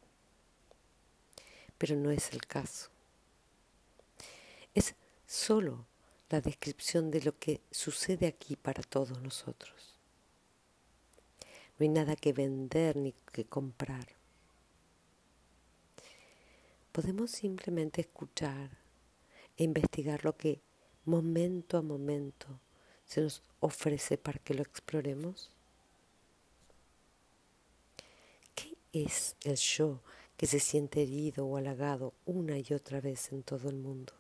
Pero 1.78 1.98
no 1.98 2.12
es 2.12 2.32
el 2.32 2.46
caso. 2.48 2.92
Es 4.74 4.96
solo 5.28 5.86
la 6.30 6.40
descripción 6.40 7.12
de 7.12 7.22
lo 7.22 7.38
que 7.38 7.60
sucede 7.72 8.26
aquí 8.26 8.56
para 8.56 8.84
todos 8.84 9.22
nosotros. 9.22 9.93
No 11.78 11.84
hay 11.84 11.90
nada 11.90 12.16
que 12.16 12.34
vender 12.34 12.96
ni 12.96 13.14
que 13.32 13.46
comprar. 13.46 14.08
Podemos 16.92 17.32
simplemente 17.32 18.02
escuchar 18.02 18.70
e 19.58 19.64
investigar 19.64 20.24
lo 20.24 20.38
que 20.38 20.62
momento 21.06 21.78
a 21.78 21.82
momento 21.82 22.60
se 23.06 23.22
nos 23.22 23.42
ofrece 23.60 24.18
para 24.18 24.40
que 24.40 24.54
lo 24.54 24.62
exploremos. 24.62 25.50
¿Qué 28.56 28.78
es 28.92 29.36
el 29.44 29.56
yo 29.56 30.02
que 30.38 30.46
se 30.46 30.60
siente 30.60 31.02
herido 31.02 31.46
o 31.46 31.58
halagado 31.58 32.14
una 32.26 32.58
y 32.60 32.74
otra 32.74 33.02
vez 33.02 33.32
en 33.32 33.44
todo 33.44 33.70
el 33.70 33.78
mundo? 33.78 34.14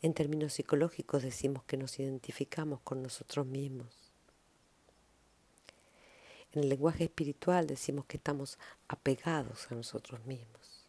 En 0.00 0.14
términos 0.14 0.52
psicológicos 0.52 1.22
decimos 1.22 1.64
que 1.64 1.76
nos 1.76 1.98
identificamos 1.98 2.80
con 2.80 3.02
nosotros 3.02 3.46
mismos. 3.46 4.07
En 6.58 6.64
el 6.64 6.70
lenguaje 6.70 7.04
espiritual 7.04 7.68
decimos 7.68 8.04
que 8.06 8.16
estamos 8.16 8.58
apegados 8.88 9.70
a 9.70 9.76
nosotros 9.76 10.26
mismos. 10.26 10.88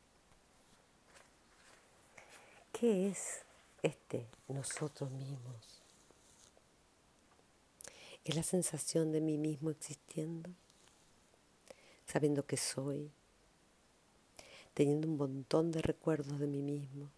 ¿Qué 2.71 3.07
es 3.07 3.43
este 3.83 4.25
nosotros 4.47 5.11
mismos? 5.11 5.83
¿Es 8.25 8.35
la 8.35 8.41
sensación 8.41 9.11
de 9.11 9.21
mí 9.21 9.37
mismo 9.37 9.69
existiendo? 9.69 10.49
Sabiendo 12.07 12.47
que 12.47 12.57
soy, 12.57 13.11
teniendo 14.73 15.07
un 15.07 15.17
montón 15.17 15.71
de 15.71 15.83
recuerdos 15.83 16.39
de 16.39 16.47
mí 16.47 16.63
mismo, 16.63 17.11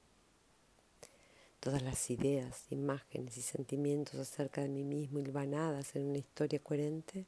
todas 1.62 1.82
las 1.84 2.10
ideas, 2.10 2.66
imágenes 2.70 3.38
y 3.38 3.44
sentimientos 3.44 4.16
acerca 4.16 4.60
de 4.60 4.68
mí 4.68 4.84
mismo 4.84 5.20
hilvanadas 5.20 5.96
en 5.96 6.04
una 6.04 6.18
historia 6.18 6.60
coherente. 6.60 7.26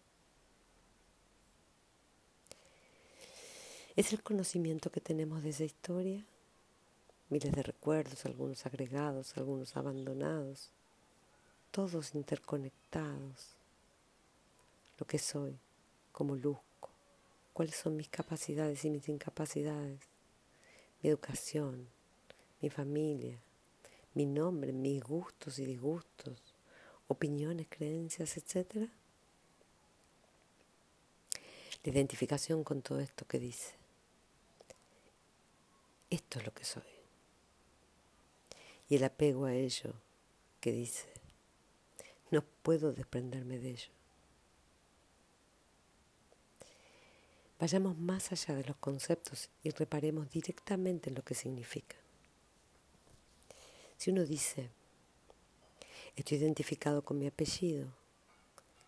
Es 3.95 4.11
el 4.11 4.23
conocimiento 4.23 4.91
que 4.91 5.01
tenemos 5.01 5.43
de 5.43 5.49
esa 5.49 5.65
historia, 5.65 6.25
miles 7.29 7.51
de 7.51 7.61
recuerdos, 7.61 8.25
algunos 8.25 8.65
agregados, 8.65 9.37
algunos 9.37 9.77
abandonados, 9.77 10.71
todos 11.69 12.15
interconectados. 12.15 13.49
Lo 14.97 15.05
que 15.05 15.19
soy, 15.19 15.55
cómo 16.11 16.35
luzco, 16.35 16.89
cuáles 17.53 17.75
son 17.75 17.95
mis 17.95 18.09
capacidades 18.09 18.83
y 18.83 18.89
mis 18.89 19.07
incapacidades, 19.09 19.99
mi 21.03 21.11
educación, 21.11 21.87
mi 22.61 22.71
familia, 22.71 23.37
mi 24.15 24.25
nombre, 24.25 24.73
mis 24.73 25.03
gustos 25.03 25.59
y 25.59 25.65
disgustos, 25.65 26.39
opiniones, 27.07 27.67
creencias, 27.69 28.37
etc. 28.37 28.89
La 31.83 31.91
identificación 31.91 32.63
con 32.63 32.81
todo 32.81 32.99
esto 32.99 33.27
que 33.27 33.37
dice 33.37 33.82
esto 36.13 36.39
es 36.39 36.45
lo 36.45 36.53
que 36.53 36.65
soy. 36.65 36.83
Y 38.89 38.95
el 38.95 39.03
apego 39.03 39.45
a 39.45 39.53
ello 39.53 39.93
que 40.59 40.71
dice, 40.71 41.07
no 42.31 42.43
puedo 42.61 42.93
desprenderme 42.93 43.57
de 43.57 43.71
ello. 43.71 43.89
Vayamos 47.59 47.97
más 47.97 48.31
allá 48.31 48.55
de 48.55 48.65
los 48.65 48.75
conceptos 48.77 49.49
y 49.63 49.69
reparemos 49.71 50.29
directamente 50.29 51.09
en 51.09 51.15
lo 51.15 51.23
que 51.23 51.33
significa. 51.33 51.95
Si 53.97 54.11
uno 54.11 54.25
dice, 54.25 54.69
estoy 56.15 56.37
identificado 56.37 57.03
con 57.03 57.17
mi 57.17 57.27
apellido, 57.27 57.87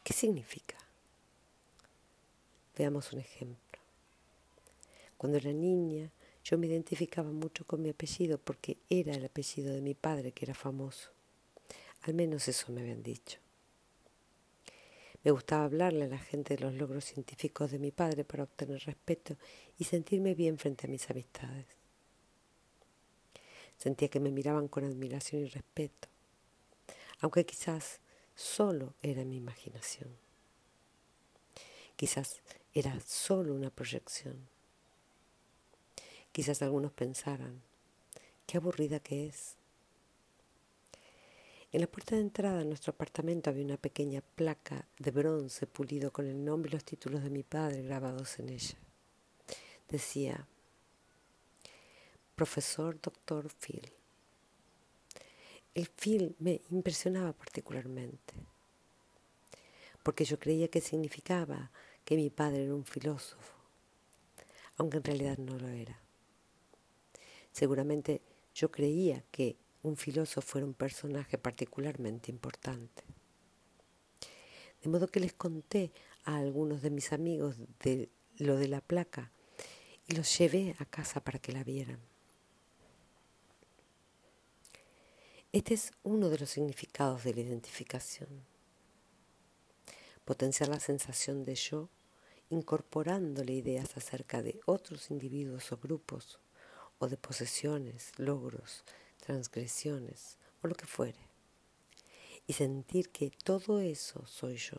¿qué 0.04 0.14
significa? 0.14 0.78
Veamos 2.78 3.14
un 3.14 3.20
ejemplo. 3.20 3.80
Cuando 5.18 5.38
era 5.38 5.52
niña, 5.54 6.12
yo 6.46 6.60
me 6.60 6.68
identificaba 6.68 7.32
mucho 7.32 7.66
con 7.66 7.82
mi 7.82 7.90
apellido 7.90 8.38
porque 8.38 8.78
era 8.88 9.14
el 9.16 9.26
apellido 9.26 9.74
de 9.74 9.82
mi 9.82 9.96
padre 9.96 10.32
que 10.32 10.46
era 10.46 10.54
famoso. 10.54 11.10
Al 12.04 12.14
menos 12.14 12.48
eso 12.48 12.72
me 12.72 12.82
habían 12.82 13.02
dicho. 13.02 13.40
Me 15.24 15.32
gustaba 15.32 15.64
hablarle 15.64 16.06
a 16.06 16.08
la 16.08 16.20
gente 16.20 16.56
de 16.56 16.62
los 16.64 16.76
logros 16.76 17.04
científicos 17.04 17.72
de 17.72 17.80
mi 17.80 17.90
padre 17.90 18.24
para 18.24 18.44
obtener 18.44 18.80
respeto 18.84 19.38
y 19.80 19.86
sentirme 19.86 20.36
bien 20.36 20.60
frente 20.60 20.86
a 20.86 20.90
mis 20.90 21.10
amistades. 21.10 21.66
Sentía 23.80 24.08
que 24.08 24.20
me 24.20 24.30
miraban 24.30 24.68
con 24.68 24.86
admiración 24.86 25.42
y 25.42 25.48
respeto, 25.48 26.08
aunque 27.22 27.44
quizás 27.44 28.00
solo 28.36 28.94
era 29.02 29.26
mi 29.26 29.38
imaginación. 29.38 30.16
Quizás 31.96 32.40
era 32.76 33.00
solo 33.00 33.56
una 33.56 33.72
proyección. 33.72 34.55
Quizás 36.36 36.62
algunos 36.62 36.92
pensaran, 36.92 37.62
qué 38.46 38.58
aburrida 38.58 39.00
que 39.00 39.26
es. 39.26 39.56
En 41.72 41.80
la 41.80 41.88
puerta 41.88 42.16
de 42.16 42.24
entrada 42.24 42.58
de 42.58 42.66
nuestro 42.66 42.92
apartamento 42.92 43.50
había 43.50 43.64
una 43.64 43.78
pequeña 43.78 44.20
placa 44.20 44.86
de 45.00 45.12
bronce 45.12 45.66
pulido 45.66 46.12
con 46.12 46.28
el 46.28 46.44
nombre 46.44 46.72
y 46.72 46.74
los 46.74 46.84
títulos 46.84 47.24
de 47.24 47.30
mi 47.30 47.44
padre 47.44 47.84
grabados 47.84 48.38
en 48.40 48.50
ella. 48.50 48.76
Decía, 49.88 50.46
profesor 52.36 53.00
doctor 53.00 53.50
Phil. 53.54 53.90
El 55.74 55.88
Phil 55.88 56.36
me 56.40 56.60
impresionaba 56.70 57.32
particularmente, 57.32 58.34
porque 60.04 60.26
yo 60.26 60.38
creía 60.38 60.68
que 60.68 60.82
significaba 60.82 61.72
que 62.04 62.18
mi 62.18 62.30
padre 62.30 62.66
era 62.66 62.76
un 62.76 62.84
filósofo, 62.84 63.54
aunque 64.76 64.98
en 64.98 65.04
realidad 65.06 65.38
no 65.38 65.58
lo 65.58 65.70
era. 65.70 66.05
Seguramente 67.56 68.22
yo 68.54 68.70
creía 68.70 69.24
que 69.32 69.56
un 69.82 69.96
filósofo 69.96 70.58
era 70.58 70.68
un 70.68 70.74
personaje 70.74 71.38
particularmente 71.38 72.30
importante. 72.30 73.06
De 74.84 74.90
modo 74.90 75.08
que 75.08 75.22
les 75.22 75.32
conté 75.32 75.94
a 76.26 76.36
algunos 76.36 76.82
de 76.82 76.90
mis 76.90 77.14
amigos 77.14 77.56
de 77.80 78.10
lo 78.40 78.58
de 78.58 78.68
la 78.68 78.82
placa 78.82 79.32
y 80.06 80.16
los 80.16 80.38
llevé 80.38 80.76
a 80.80 80.86
casa 80.86 81.24
para 81.24 81.40
que 81.40 81.54
la 81.54 81.64
vieran. 81.64 82.02
Este 85.54 85.76
es 85.76 85.94
uno 86.04 86.28
de 86.28 86.40
los 86.40 86.50
significados 86.50 87.24
de 87.24 87.36
la 87.36 87.40
identificación. 87.40 88.44
Potenciar 90.26 90.68
la 90.68 90.82
sensación 90.82 91.46
de 91.46 91.56
yo 91.56 91.88
incorporándole 92.50 93.54
ideas 93.54 93.96
acerca 93.96 94.44
de 94.44 94.60
otros 94.66 95.10
individuos 95.10 95.72
o 95.72 95.78
grupos, 95.78 96.38
o 97.00 97.08
de 97.08 97.18
posesiones, 97.18 98.12
logros, 98.18 98.84
transgresiones, 99.20 100.38
o 100.62 100.68
lo 100.68 100.76
que 100.76 100.86
fuere. 100.86 101.20
Y 102.48 102.54
sentir 102.54 103.10
que 103.10 103.32
todo 103.44 103.80
eso 103.80 104.26
soy 104.26 104.58
yo. 104.58 104.78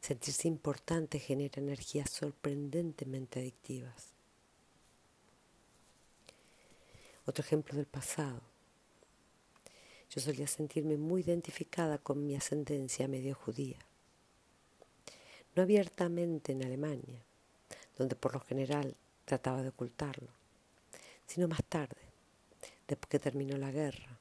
Sentirse 0.00 0.46
importante 0.46 1.18
genera 1.18 1.60
energías 1.60 2.10
sorprendentemente 2.10 3.40
adictivas. 3.40 4.14
Otro 7.26 7.44
ejemplo 7.44 7.76
del 7.76 7.86
pasado. 7.86 8.40
Yo 10.10 10.20
solía 10.20 10.46
sentirme 10.46 10.96
muy 10.96 11.22
identificada 11.22 11.98
con 11.98 12.24
mi 12.24 12.34
ascendencia 12.34 13.08
medio 13.08 13.34
judía. 13.34 13.78
No 15.54 15.62
abiertamente 15.62 16.52
en 16.52 16.64
Alemania, 16.64 17.22
donde 17.98 18.16
por 18.16 18.32
lo 18.32 18.40
general 18.40 18.96
trataba 19.28 19.62
de 19.62 19.68
ocultarlo, 19.68 20.30
sino 21.26 21.48
más 21.48 21.62
tarde, 21.68 22.00
después 22.88 23.10
que 23.10 23.18
terminó 23.18 23.58
la 23.58 23.70
guerra. 23.70 24.18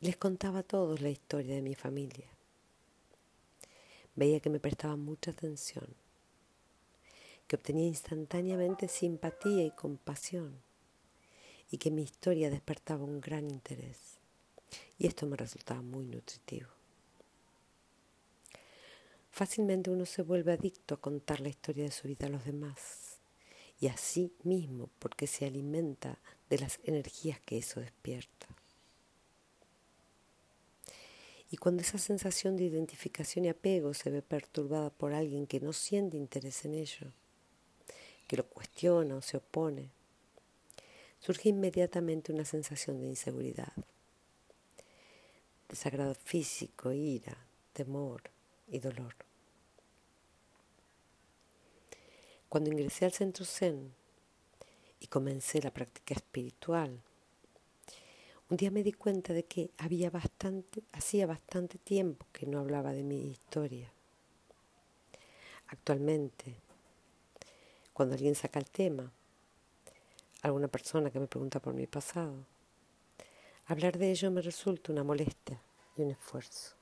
les 0.00 0.16
contaba 0.18 0.58
a 0.58 0.62
todos 0.62 1.00
la 1.00 1.08
historia 1.08 1.54
de 1.54 1.62
mi 1.62 1.74
familia. 1.74 2.28
Veía 4.14 4.38
que 4.40 4.50
me 4.50 4.60
prestaban 4.60 5.00
mucha 5.00 5.30
atención, 5.30 5.86
que 7.48 7.56
obtenía 7.56 7.86
instantáneamente 7.86 8.86
simpatía 8.86 9.64
y 9.64 9.70
compasión, 9.70 10.60
y 11.70 11.78
que 11.78 11.90
mi 11.90 12.02
historia 12.02 12.50
despertaba 12.50 13.02
un 13.02 13.22
gran 13.22 13.50
interés. 13.50 14.18
Y 14.98 15.06
esto 15.06 15.26
me 15.26 15.38
resultaba 15.38 15.80
muy 15.80 16.04
nutritivo. 16.04 16.68
Fácilmente 19.30 19.90
uno 19.90 20.04
se 20.04 20.22
vuelve 20.22 20.52
adicto 20.52 20.94
a 20.94 21.00
contar 21.00 21.40
la 21.40 21.48
historia 21.48 21.84
de 21.84 21.90
su 21.90 22.06
vida 22.06 22.26
a 22.26 22.30
los 22.30 22.44
demás, 22.44 23.13
y 23.84 23.88
así 23.88 24.32
mismo 24.44 24.88
porque 24.98 25.26
se 25.26 25.44
alimenta 25.44 26.18
de 26.48 26.58
las 26.58 26.80
energías 26.84 27.38
que 27.40 27.58
eso 27.58 27.80
despierta. 27.80 28.46
Y 31.50 31.58
cuando 31.58 31.82
esa 31.82 31.98
sensación 31.98 32.56
de 32.56 32.64
identificación 32.64 33.44
y 33.44 33.50
apego 33.50 33.92
se 33.92 34.08
ve 34.08 34.22
perturbada 34.22 34.88
por 34.88 35.12
alguien 35.12 35.46
que 35.46 35.60
no 35.60 35.74
siente 35.74 36.16
interés 36.16 36.64
en 36.64 36.72
ello, 36.72 37.12
que 38.26 38.38
lo 38.38 38.46
cuestiona 38.46 39.16
o 39.16 39.20
se 39.20 39.36
opone, 39.36 39.90
surge 41.20 41.50
inmediatamente 41.50 42.32
una 42.32 42.46
sensación 42.46 42.98
de 42.98 43.08
inseguridad, 43.08 43.74
desagrado 45.68 46.14
físico, 46.14 46.90
ira, 46.90 47.36
temor 47.74 48.22
y 48.66 48.78
dolor. 48.78 49.14
Cuando 52.54 52.70
ingresé 52.70 53.04
al 53.04 53.10
centro 53.10 53.44
Zen 53.44 53.92
y 55.00 55.08
comencé 55.08 55.60
la 55.60 55.72
práctica 55.72 56.14
espiritual, 56.14 57.00
un 58.48 58.56
día 58.56 58.70
me 58.70 58.84
di 58.84 58.92
cuenta 58.92 59.32
de 59.32 59.42
que 59.42 59.72
había 59.76 60.08
bastante, 60.08 60.84
hacía 60.92 61.26
bastante 61.26 61.78
tiempo 61.78 62.26
que 62.32 62.46
no 62.46 62.60
hablaba 62.60 62.92
de 62.92 63.02
mi 63.02 63.28
historia. 63.28 63.90
Actualmente, 65.66 66.54
cuando 67.92 68.14
alguien 68.14 68.36
saca 68.36 68.60
el 68.60 68.70
tema, 68.70 69.10
alguna 70.42 70.68
persona 70.68 71.10
que 71.10 71.18
me 71.18 71.26
pregunta 71.26 71.58
por 71.58 71.74
mi 71.74 71.88
pasado, 71.88 72.36
hablar 73.66 73.98
de 73.98 74.12
ello 74.12 74.30
me 74.30 74.42
resulta 74.42 74.92
una 74.92 75.02
molestia 75.02 75.60
y 75.96 76.02
un 76.02 76.12
esfuerzo. 76.12 76.76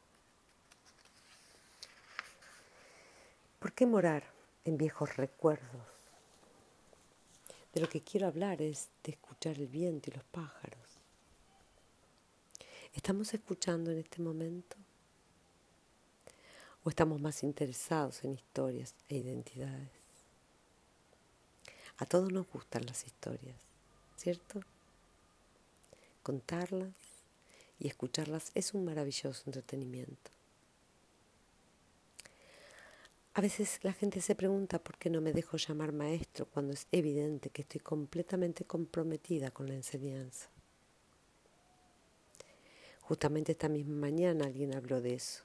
¿Por 3.58 3.72
qué 3.72 3.86
morar 3.86 4.41
en 4.64 4.76
viejos 4.76 5.16
recuerdos? 5.16 5.86
De 7.74 7.80
lo 7.80 7.88
que 7.88 8.02
quiero 8.02 8.26
hablar 8.26 8.60
es 8.60 8.88
de 9.02 9.12
escuchar 9.12 9.58
el 9.58 9.66
viento 9.66 10.10
y 10.10 10.14
los 10.14 10.24
pájaros 10.24 10.82
¿Estamos 12.94 13.32
escuchando 13.32 13.90
en 13.90 13.98
este 13.98 14.20
momento? 14.20 14.76
¿O 16.84 16.90
estamos 16.90 17.20
más 17.22 17.42
interesados 17.42 18.22
en 18.22 18.34
historias 18.34 18.94
e 19.08 19.16
identidades? 19.16 19.88
A 21.96 22.04
todos 22.04 22.30
nos 22.30 22.46
gustan 22.50 22.84
las 22.84 23.06
historias, 23.06 23.56
¿cierto? 24.16 24.60
Contarlas 26.22 26.94
y 27.78 27.88
escucharlas 27.88 28.52
es 28.54 28.74
un 28.74 28.84
maravilloso 28.84 29.42
entretenimiento. 29.46 30.31
A 33.34 33.40
veces 33.40 33.80
la 33.82 33.94
gente 33.94 34.20
se 34.20 34.34
pregunta 34.34 34.78
por 34.78 34.98
qué 34.98 35.08
no 35.08 35.22
me 35.22 35.32
dejo 35.32 35.56
llamar 35.56 35.92
maestro 35.92 36.44
cuando 36.44 36.74
es 36.74 36.86
evidente 36.92 37.48
que 37.48 37.62
estoy 37.62 37.80
completamente 37.80 38.66
comprometida 38.66 39.50
con 39.50 39.68
la 39.68 39.74
enseñanza. 39.74 40.50
Justamente 43.00 43.52
esta 43.52 43.70
misma 43.70 43.94
mañana 43.94 44.44
alguien 44.44 44.74
habló 44.74 45.00
de 45.00 45.14
eso. 45.14 45.44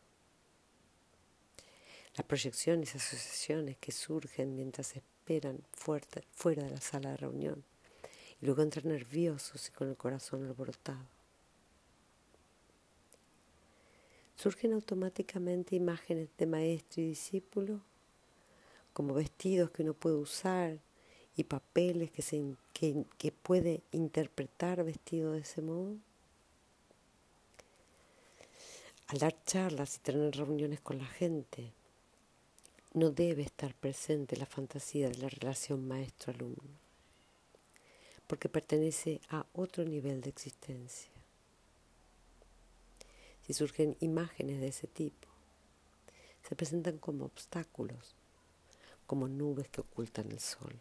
Las 2.15 2.26
proyecciones 2.26 2.93
y 2.93 2.97
asociaciones 2.97 3.78
que 3.78 3.93
surgen 3.93 4.54
mientras 4.54 4.95
esperan 4.97 5.63
fuera 5.71 6.63
de 6.63 6.71
la 6.71 6.82
sala 6.82 7.12
de 7.12 7.17
reunión 7.17 7.63
y 8.41 8.45
luego 8.45 8.63
entran 8.63 8.89
nerviosos 8.89 9.69
y 9.69 9.71
con 9.71 9.88
el 9.88 9.95
corazón 9.95 10.45
alborotado. 10.45 11.16
Surgen 14.38 14.73
automáticamente 14.73 15.76
imágenes 15.76 16.30
de 16.38 16.45
maestro 16.45 17.02
y 17.02 17.08
discípulo, 17.08 17.82
como 18.93 19.15
vestidos 19.15 19.71
que 19.71 19.82
uno 19.82 19.93
puede 19.93 20.15
usar 20.15 20.78
y 21.36 21.43
papeles 21.43 22.12
que, 22.12 22.21
se, 22.21 22.56
que 22.73 23.32
puede 23.32 23.82
interpretar 23.91 24.84
vestido 24.84 25.34
de 25.34 25.39
ese 25.39 25.62
modo. 25.62 25.95
Al 29.08 29.17
dar 29.17 29.36
charlas 29.45 29.95
y 29.95 30.00
tener 30.00 30.36
reuniones 30.36 30.82
con 30.82 31.00
la 31.00 31.06
gente, 31.06 31.71
no 32.93 33.10
debe 33.12 33.43
estar 33.43 33.73
presente 33.73 34.38
la 34.38 34.45
fantasía 34.45 35.10
de 35.10 35.17
la 35.17 35.30
relación 35.30 35.88
maestro-alumno, 35.88 36.78
porque 38.28 38.50
pertenece 38.50 39.21
a 39.30 39.45
otro 39.54 39.84
nivel 39.84 40.21
de 40.21 40.30
existencia. 40.30 41.16
Si 43.47 43.53
surgen 43.53 43.95
imágenes 44.01 44.60
de 44.60 44.67
ese 44.67 44.88
tipo, 44.88 45.29
se 46.43 46.55
presentan 46.57 46.97
como 46.97 47.23
obstáculos, 47.23 48.13
como 49.05 49.29
nubes 49.29 49.69
que 49.69 49.79
ocultan 49.79 50.29
el 50.33 50.41
sol. 50.41 50.77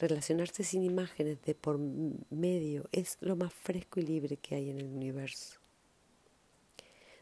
Relacionarse 0.00 0.64
sin 0.64 0.82
imágenes 0.82 1.40
de 1.42 1.54
por 1.54 1.78
medio 1.78 2.88
es 2.90 3.18
lo 3.20 3.36
más 3.36 3.52
fresco 3.54 4.00
y 4.00 4.02
libre 4.02 4.36
que 4.36 4.56
hay 4.56 4.70
en 4.70 4.78
el 4.80 4.88
universo. 4.88 5.60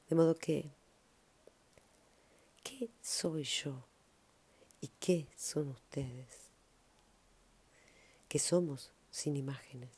De 0.08 0.16
modo 0.16 0.34
que, 0.34 0.70
¿qué 2.62 2.88
soy 3.02 3.44
yo? 3.44 3.84
¿Y 4.80 4.88
qué 4.98 5.26
son 5.36 5.68
ustedes? 5.68 6.48
Que 8.28 8.38
somos 8.38 8.90
sin 9.10 9.36
imágenes, 9.36 9.90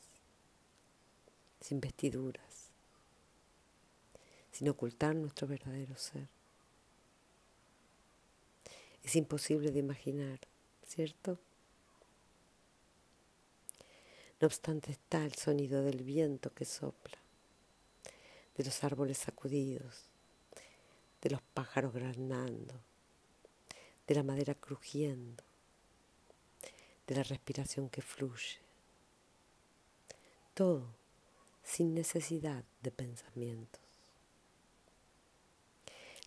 sin 1.61 1.79
vestiduras, 1.79 2.48
sin 4.59 4.67
ocultar 4.67 5.15
nuestro 5.15 5.47
verdadero 5.47 5.95
ser. 5.95 6.27
Es 9.05 9.15
imposible 9.15 9.71
de 9.71 9.79
imaginar, 9.79 10.37
¿cierto? 10.85 11.39
No 14.41 14.47
obstante 14.47 14.91
está 14.91 15.23
el 15.23 15.33
sonido 15.35 15.81
del 15.81 16.03
viento 16.03 16.53
que 16.53 16.65
sopla 16.65 17.17
de 18.57 18.65
los 18.65 18.83
árboles 18.83 19.19
sacudidos, 19.19 20.09
de 21.21 21.29
los 21.29 21.41
pájaros 21.41 21.93
granando, 21.93 22.75
de 24.07 24.15
la 24.15 24.23
madera 24.23 24.55
crujiendo, 24.55 25.41
de 27.07 27.15
la 27.15 27.23
respiración 27.23 27.89
que 27.89 28.01
fluye. 28.01 28.59
Todo 30.53 30.85
sin 31.63 31.93
necesidad 31.93 32.65
de 32.81 32.91
pensamientos. 32.91 33.88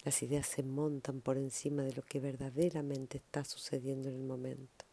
Las 0.05 0.23
ideas 0.23 0.47
se 0.47 0.63
montan 0.63 1.21
por 1.21 1.37
encima 1.37 1.83
de 1.83 1.93
lo 1.93 2.03
que 2.03 2.19
verdaderamente 2.19 3.19
está 3.19 3.45
sucediendo 3.45 4.09
en 4.09 4.17
el 4.17 4.25
momento. 4.25 4.85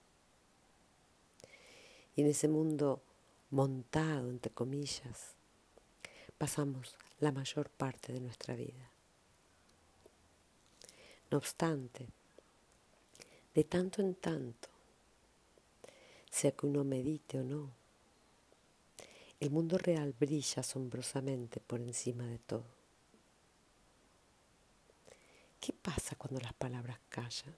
Y 2.15 2.21
en 2.21 2.27
ese 2.27 2.47
mundo 2.47 3.01
montado, 3.49 4.29
entre 4.29 4.51
comillas, 4.51 5.33
pasamos 6.37 6.95
la 7.19 7.31
mayor 7.31 7.69
parte 7.69 8.13
de 8.13 8.19
nuestra 8.19 8.55
vida. 8.55 8.89
No 11.31 11.37
obstante, 11.37 12.07
De 13.55 13.63
tanto 13.63 14.01
en 14.01 14.13
tanto, 14.13 14.69
sea 16.29 16.51
que 16.51 16.67
uno 16.67 16.83
medite 16.83 17.39
o 17.39 17.43
no, 17.43 17.71
el 19.39 19.49
mundo 19.49 19.77
real 19.77 20.13
brilla 20.17 20.61
asombrosamente 20.61 21.59
por 21.59 21.81
encima 21.81 22.25
de 22.25 22.37
todo. 22.37 22.78
¿Qué 25.59 25.73
pasa 25.73 26.15
cuando 26.15 26.39
las 26.39 26.53
palabras 26.53 26.99
callan? 27.09 27.55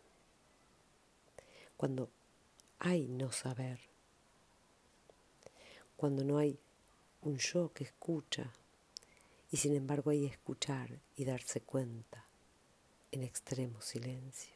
Cuando 1.78 2.10
hay 2.80 3.08
no 3.08 3.32
saber. 3.32 3.80
Cuando 5.96 6.24
no 6.24 6.40
hay 6.40 6.60
un 7.22 7.38
yo 7.38 7.72
que 7.74 7.84
escucha 7.84 8.52
y 9.52 9.58
sin 9.58 9.76
embargo 9.76 10.10
hay 10.10 10.26
escuchar 10.26 11.00
y 11.16 11.26
darse 11.26 11.62
cuenta 11.62 12.26
en 13.12 13.22
extremo 13.22 13.82
silencio. 13.82 14.56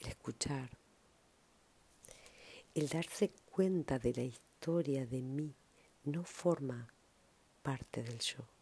El 0.00 0.08
escuchar, 0.08 0.70
el 2.74 2.88
darse 2.88 3.30
cuenta 3.50 3.98
de 3.98 4.12
la 4.12 4.22
historia 4.22 5.06
de 5.06 5.22
mí 5.22 5.54
no 6.04 6.24
forma 6.24 6.92
parte 7.62 8.02
del 8.02 8.18
yo. 8.18 8.59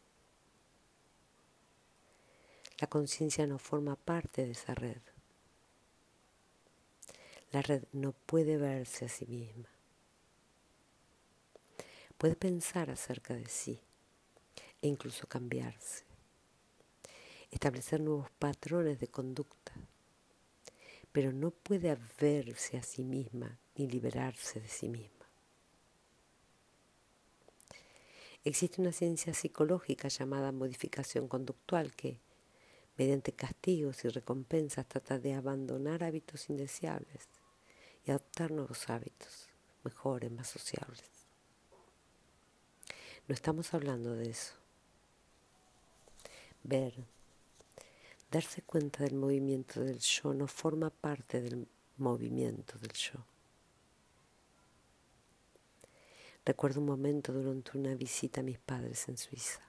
La 2.78 2.86
conciencia 2.86 3.46
no 3.46 3.58
forma 3.58 3.96
parte 3.96 4.44
de 4.44 4.52
esa 4.52 4.74
red. 4.74 5.00
La 7.50 7.60
red 7.60 7.82
no 7.92 8.12
puede 8.12 8.56
verse 8.56 9.06
a 9.06 9.08
sí 9.08 9.26
misma. 9.26 9.68
Puede 12.18 12.36
pensar 12.36 12.90
acerca 12.90 13.34
de 13.34 13.48
sí 13.48 13.80
e 14.80 14.86
incluso 14.86 15.26
cambiarse. 15.26 16.04
Establecer 17.50 18.00
nuevos 18.00 18.30
patrones 18.38 19.00
de 19.00 19.08
conducta. 19.08 19.72
Pero 21.10 21.32
no 21.32 21.50
puede 21.50 21.96
verse 22.20 22.76
a 22.76 22.82
sí 22.82 23.02
misma 23.02 23.58
ni 23.76 23.88
liberarse 23.88 24.60
de 24.60 24.68
sí 24.68 24.88
misma. 24.88 25.26
Existe 28.44 28.80
una 28.80 28.92
ciencia 28.92 29.34
psicológica 29.34 30.08
llamada 30.08 30.52
modificación 30.52 31.28
conductual 31.28 31.94
que, 31.96 32.20
mediante 32.98 33.32
castigos 33.32 34.04
y 34.04 34.08
recompensas, 34.08 34.86
trata 34.86 35.18
de 35.20 35.34
abandonar 35.34 36.02
hábitos 36.02 36.50
indeseables 36.50 37.28
y 38.04 38.10
adoptar 38.10 38.50
nuevos 38.50 38.90
hábitos, 38.90 39.48
mejores, 39.84 40.32
más 40.32 40.48
sociables. 40.48 41.04
No 43.28 43.34
estamos 43.34 43.72
hablando 43.72 44.14
de 44.14 44.30
eso. 44.30 44.54
Ver, 46.64 46.94
darse 48.30 48.62
cuenta 48.62 49.04
del 49.04 49.14
movimiento 49.14 49.80
del 49.80 50.00
yo 50.00 50.34
no 50.34 50.48
forma 50.48 50.90
parte 50.90 51.40
del 51.40 51.68
movimiento 51.98 52.78
del 52.78 52.92
yo. 52.92 53.24
Recuerdo 56.44 56.80
un 56.80 56.86
momento 56.86 57.32
durante 57.32 57.76
una 57.76 57.94
visita 57.94 58.40
a 58.40 58.44
mis 58.44 58.58
padres 58.58 59.08
en 59.08 59.18
Suiza. 59.18 59.67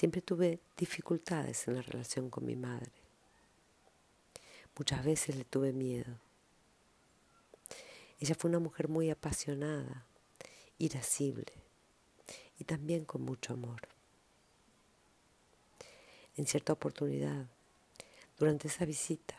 Siempre 0.00 0.22
tuve 0.22 0.60
dificultades 0.78 1.68
en 1.68 1.74
la 1.74 1.82
relación 1.82 2.30
con 2.30 2.46
mi 2.46 2.56
madre. 2.56 2.90
Muchas 4.78 5.04
veces 5.04 5.36
le 5.36 5.44
tuve 5.44 5.74
miedo. 5.74 6.16
Ella 8.18 8.34
fue 8.34 8.48
una 8.48 8.60
mujer 8.60 8.88
muy 8.88 9.10
apasionada, 9.10 10.06
irascible 10.78 11.52
y 12.58 12.64
también 12.64 13.04
con 13.04 13.20
mucho 13.20 13.52
amor. 13.52 13.82
En 16.34 16.46
cierta 16.46 16.72
oportunidad, 16.72 17.44
durante 18.38 18.68
esa 18.68 18.86
visita, 18.86 19.36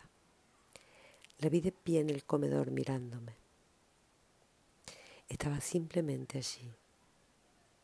la 1.40 1.50
vi 1.50 1.62
de 1.62 1.72
pie 1.72 2.02
en 2.02 2.12
el 2.12 2.24
comedor 2.24 2.70
mirándome. 2.70 3.34
Estaba 5.28 5.60
simplemente 5.60 6.38
allí, 6.38 6.72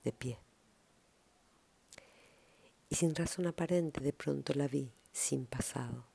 de 0.04 0.12
pie 0.12 0.38
y 2.90 2.96
sin 2.96 3.16
razón 3.16 3.48
aparente 3.48 4.00
de 4.02 4.14
pronto 4.14 4.54
la 4.54 4.68
vi 4.68 4.92
sin 5.12 5.46
pasado, 5.46 6.06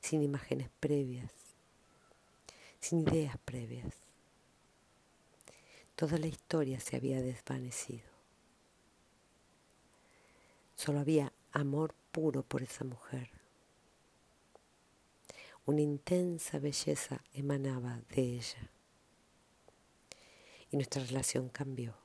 sin 0.00 0.22
imágenes 0.22 0.70
previas, 0.80 1.32
sin 2.80 3.00
ideas 3.00 3.36
previas. 3.44 3.94
Toda 5.94 6.18
la 6.18 6.26
historia 6.26 6.80
se 6.80 6.96
había 6.96 7.20
desvanecido. 7.20 8.10
Solo 10.74 11.00
había 11.00 11.32
amor 11.52 11.94
puro 12.10 12.42
por 12.42 12.62
esa 12.62 12.84
mujer. 12.84 13.30
Una 15.64 15.80
intensa 15.80 16.58
belleza 16.58 17.22
emanaba 17.34 18.00
de 18.08 18.22
ella. 18.22 18.70
Y 20.70 20.76
nuestra 20.76 21.04
relación 21.04 21.50
cambió 21.50 22.01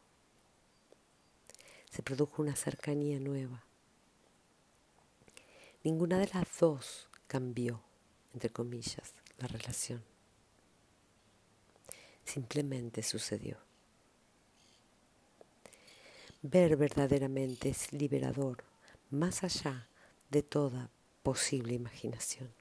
se 1.97 2.03
produjo 2.03 2.43
una 2.43 2.55
cercanía 2.55 3.19
nueva. 3.19 3.63
Ninguna 5.83 6.19
de 6.19 6.29
las 6.31 6.60
dos 6.60 7.10
cambió, 7.25 7.81
entre 8.36 8.51
comillas, 8.51 9.15
la 9.39 9.47
relación. 9.47 10.03
Simplemente 12.23 13.01
sucedió. 13.01 13.57
Ver 16.43 16.77
verdaderamente 16.77 17.69
es 17.69 17.91
liberador, 17.91 18.63
más 19.10 19.43
allá 19.43 19.88
de 20.29 20.43
toda 20.43 20.91
posible 21.23 21.73
imaginación. 21.73 22.53